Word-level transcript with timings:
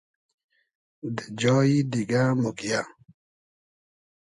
دہ 1.15 1.25
جایی 1.39 1.79
دیگۂ 1.91 2.23
موگیۂ 2.41 2.81